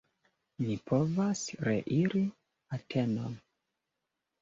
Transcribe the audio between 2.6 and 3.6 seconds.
Atenon!